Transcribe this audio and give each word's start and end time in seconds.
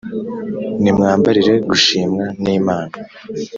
nimwambarire 0.81 1.53
gushimwa 1.69 2.25
n’imana 2.43 2.95